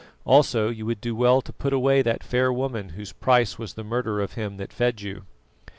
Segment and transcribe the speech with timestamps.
[0.25, 3.83] Also you would do well to put away that fair woman whose price was the
[3.83, 5.25] murder of him that fed you."